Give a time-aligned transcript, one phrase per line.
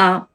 [0.00, 0.28] 啊！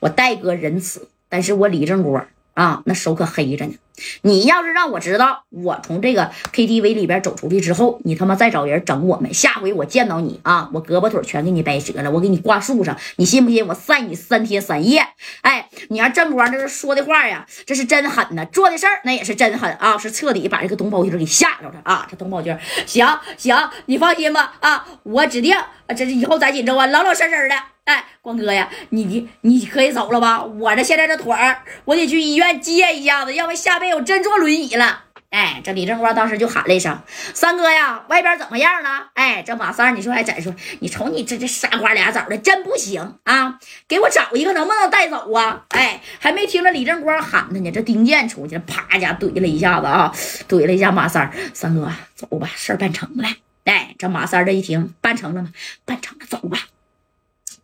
[0.00, 2.24] 我戴哥仁慈，但是我李正国
[2.54, 3.74] 啊，那手可黑着呢。
[4.22, 13.64] 你要是让我知道我从这个 KTV 里边走出去之后，你他妈再找人整我们，下回我见到你啊，我胳膊腿全给你掰折了，我给你挂树上，你信不信？
[13.64, 15.06] 我晒你三天三夜！
[15.42, 22.08] 哎，你看正光这是说的话呀，这是真狠呐，做的事儿那也是真狠啊，是彻底把这个董宝军给吓着了啊！
[22.10, 25.54] 这董宝军，行行，你放心吧啊，我指定
[25.94, 27.71] 这是以后在锦州啊，老老实实的。
[27.84, 30.44] 哎，光哥呀，你你你可以走了吧？
[30.44, 35.04] 我这现在这腿儿，我得去医院接一下子，要不下辈子我真坐轮椅了。
[35.30, 37.00] 哎，这李正光当时就喊了一声
[37.32, 40.54] ：“三哥呀，外边怎么样了？”哎，这马三，你说还咋说？
[40.80, 43.58] 你瞅你这这傻瓜俩枣的，真不行啊！
[43.88, 45.64] 给我找一个，能不能带走啊？
[45.70, 50.12] 哎，还没听着李正光喊他呢，这丁健出去了，啪一下怼了一下子啊，
[50.48, 51.32] 怼了一下马三。
[51.54, 53.28] 三哥，走吧，事儿办成了。
[53.64, 55.48] 哎，这马三这一听，办成了吗？
[55.86, 56.58] 办成了，走吧。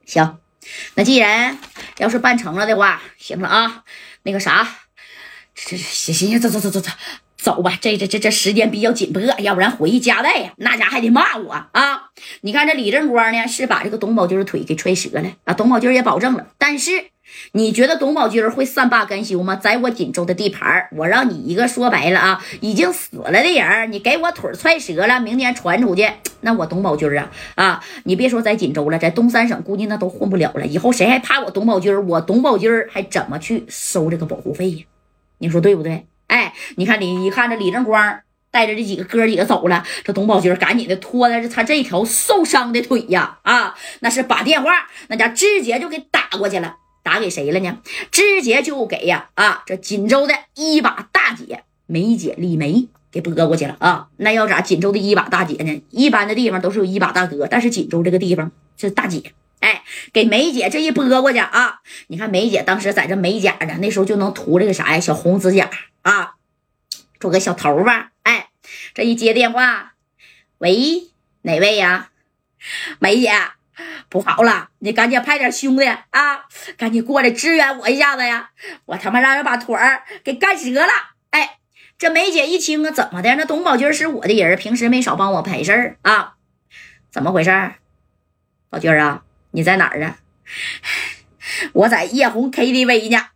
[0.09, 0.39] 行，
[0.95, 1.59] 那既然
[1.98, 3.85] 要是办成了的话，行了啊，
[4.23, 4.66] 那个啥，
[5.55, 6.91] 这行行行，走走走走走
[7.49, 7.79] 走吧。
[7.80, 12.10] 这这这这时间比较紧迫，要不然回去夹带呀，那家还得骂我啊。
[12.43, 15.54] 你看这李正光呢，是把这个董宝军的腿给踹折了啊。
[15.54, 16.91] 董宝军也保证了，但是。
[17.52, 19.54] 你觉得董宝军会善罢甘休吗？
[19.54, 26.10] 在我锦州的地盘，我让你一个说白了啊，已经死了的人，你给我腿踹折了，明天传出去，
[26.41, 30.66] 那我董宝军啊啊，你别说在锦州了，在东三省估计那都混不了了。
[30.66, 31.95] 以后谁还怕我董宝军？
[32.09, 34.85] 我董宝军还怎么去收这个保护费呀？
[35.37, 36.07] 你说对不对？
[36.29, 44.70] 哎，你看李一看这李正光带着这几个哥几个走了，这董宝军赶紧的拖着他这条受伤的腿呀啊，那是把电话
[45.09, 46.76] 那家直接就给打过去了。
[47.01, 47.79] 打给谁了呢？
[48.10, 49.62] 直接就给呀啊！
[49.65, 54.09] 这锦州的一把大姐梅姐李梅给拨过去了啊！
[54.18, 54.60] 那要咋？
[54.60, 55.82] 锦州的一把大姐呢？
[55.88, 59.32] 一般的地方都是有一把大哥，但是锦州这个地方是大姐。
[59.60, 59.82] 哎，
[60.13, 61.80] 给梅姐这一拨过去啊！
[62.09, 65.00] 你看梅姐当时在这美甲呢，那时候就能涂这个啥呀？
[65.00, 65.70] 小红指甲
[66.03, 66.34] 啊，
[67.21, 68.12] 做个小头吧。
[68.22, 68.49] 哎，
[68.94, 69.94] 这一接电话，
[70.59, 71.10] 喂，
[71.42, 72.10] 哪位呀？
[72.98, 73.32] 梅姐。
[74.09, 78.50] 不好了，你赶紧派点兄弟啊，赶紧过来支援我一下子呀！
[78.86, 80.92] 我他妈让人把腿儿给干折了！
[81.31, 81.59] 哎，
[81.97, 83.36] 这梅姐一听啊，怎么的？
[83.36, 86.34] 那董宝军是我的人，平时没少帮我赔事儿啊，
[87.10, 87.50] 怎么回事？
[88.70, 89.22] 宝军啊，
[89.53, 90.19] 你在哪儿啊？
[91.75, 93.28] 我在叶红 KTV 呢，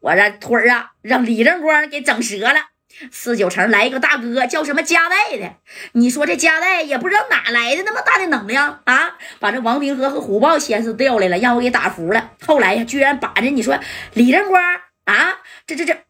[0.00, 2.68] 我这腿儿啊，让李正光给整折了。
[3.10, 5.54] 四九城来一个大哥，叫什么加代的？
[5.92, 9.16] 你说这加代也不知道哪来的那么大的能量啊！
[9.40, 12.32] 把这王平和和虎豹先是调来了，让我给打服了。
[12.46, 13.80] 后来呀，居然把这你说
[14.12, 14.62] 李正光
[15.04, 16.04] 啊，这这这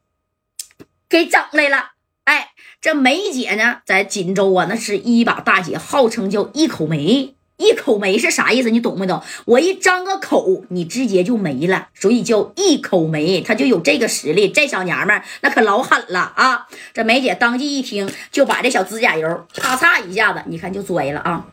[1.08, 1.92] 给整来了。
[2.24, 7.36] 哎，这梅姐呢，在锦州啊，那是一把大姐，号称叫一口梅。
[7.62, 8.70] 一口没是啥意思？
[8.70, 9.22] 你懂没懂？
[9.44, 14.48] 我一张个口，你直接就没了，所以叫一口没，他就有这个实力。
[14.48, 16.66] 这小娘们儿那可老狠了啊！
[16.92, 21.46] 这梅姐当即一听，就把这小指甲油咔嚓一下子，你看就拽了啊！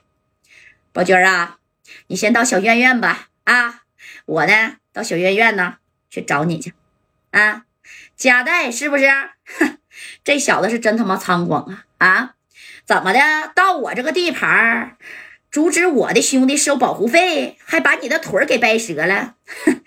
[0.91, 1.57] 宝娟啊，
[2.07, 3.83] 你先到小院院吧啊！
[4.25, 5.75] 我呢，到小院院呢
[6.09, 6.73] 去找你去
[7.31, 7.63] 啊！
[8.15, 9.07] 夹带是不是？
[9.59, 9.77] 哼，
[10.23, 12.35] 这小子是真他妈猖狂啊啊！
[12.85, 13.19] 怎么的？
[13.53, 14.97] 到我这个地盘
[15.51, 19.35] 阻止我的兄弟收保护费，还把你的腿给掰折了。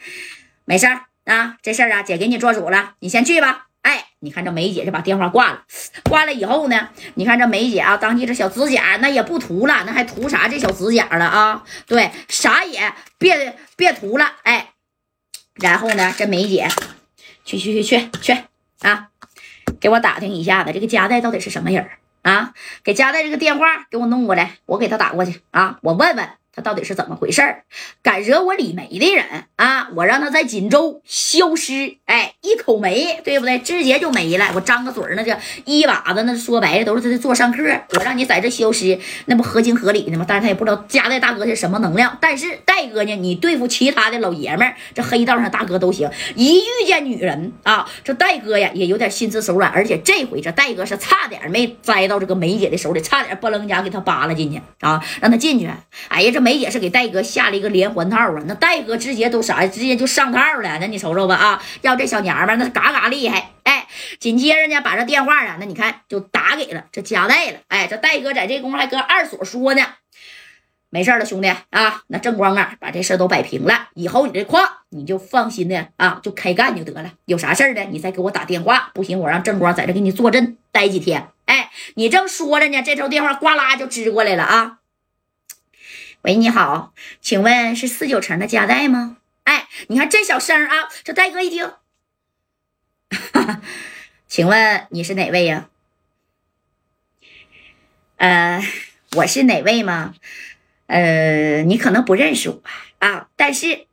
[0.64, 3.68] 没事儿啊，这事儿啊，姐给你做主了，你先去吧。
[3.82, 5.64] 哎，你看这梅姐就把电话挂了。
[6.08, 11.64] 挂了以后呢，你看这梅姐啊，当即这小指甲那也不涂了，那还涂啥这小指甲了啊？
[11.86, 14.32] 对，啥也别别涂了。
[14.42, 14.70] 哎，
[15.54, 16.68] 然后呢，这梅姐
[17.44, 18.36] 去去去去去
[18.80, 19.08] 啊，
[19.80, 21.98] 给我打听一下子，这个夹带到底是什么人儿？
[22.22, 26.41] 啊，给加代这个电话给我弄过来，我给他打过去啊，我问问。
[26.54, 27.42] 他到底是怎么回事？
[28.02, 29.24] 敢惹我李梅的人
[29.56, 29.88] 啊！
[29.96, 33.58] 我让他在锦州消失，哎，一口没，对不对？
[33.58, 34.50] 直接就没了。
[34.54, 37.62] 我张个嘴，那叫一把子，那说白了都是他在做上课。
[37.96, 40.26] 我让你在这消失，那不合情合理的吗？
[40.28, 42.18] 但是他也不知道加代大哥是什么能量。
[42.20, 46.10] 但是戴哥呢，你对付其他的老爷们儿，这黑道上大哥都行。
[46.34, 49.72] 一遇见女人啊，这戴哥呀也有点心慈手软。
[49.72, 55.66] 而且这回这戴哥是差点没栽到这个梅姐的手里，差点不楞家给他扒拉进去啊，让他进去。
[56.08, 56.41] 哎呀，这。
[56.42, 59.70] 梅姐是给戴哥下了一个连环套啊，那戴哥直接都啥呀？
[59.70, 60.78] 直接就上套了。
[60.80, 63.52] 那你瞅瞅吧啊，要这小娘们那嘎嘎厉害。
[63.62, 63.86] 哎，
[64.18, 67.60] 紧接着呢，把这电话啊，那你看就打给了这加代了。
[67.68, 69.82] 哎，这戴哥在这功夫还跟二所说呢，
[70.90, 77.12] 没事了，兄弟啊，那正光啊，把这事都摆平了，以后你这矿你就放心的啊，就开干就得了。
[77.24, 78.90] 有啥事儿呢，你再给我打电话。
[78.92, 81.28] 不行，我让正光在这给你坐镇待几天。
[81.46, 84.78] 哎，你正说着呢，这头电话呱啦就支过来了啊。
[86.22, 89.16] 喂，你好，请问是四九城的加代吗？
[89.42, 91.72] 哎，你看这小声啊，这戴哥一听，
[94.28, 95.68] 请问你是哪位呀？
[98.18, 98.62] 呃，
[99.16, 100.14] 我是哪位吗？
[100.86, 102.62] 呃，你可能不认识我
[103.00, 103.88] 啊，但是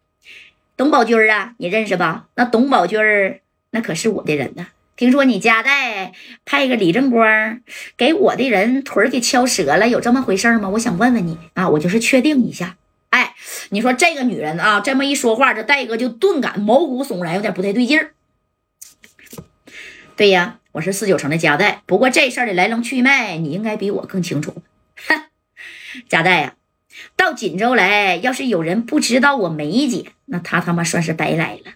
[0.77, 2.27] 董宝军啊，你认识吧？
[2.35, 3.41] 那董宝军
[3.71, 4.67] 那可是我的人呢。
[4.99, 6.11] 听说你家代
[6.43, 7.61] 派个李正光
[7.95, 10.67] 给我的人腿给敲折了，有这么回事吗？
[10.67, 12.75] 我想问问你啊，我就是确定一下。
[13.11, 13.33] 哎，
[13.69, 18.11] 你说这个女人啊，这么一说话，这戴哥就顿感毛骨悚然，有点不太对劲儿。
[20.17, 24.61] 对呀，我是四九城的家代，不过这事儿的来龙去脉，你应该比我更清楚。
[25.07, 25.23] 哼，
[26.09, 26.55] 家代呀，
[27.15, 31.71] 到锦州来，要是有人不知道我梅姐，那他他妈算是白来了。